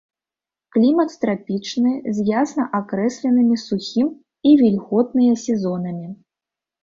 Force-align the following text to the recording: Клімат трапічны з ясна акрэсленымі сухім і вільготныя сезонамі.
Клімат 0.75 1.11
трапічны 1.23 1.91
з 2.19 2.23
ясна 2.29 2.65
акрэсленымі 2.79 3.55
сухім 3.65 4.07
і 4.53 4.53
вільготныя 4.61 5.33
сезонамі. 5.45 6.09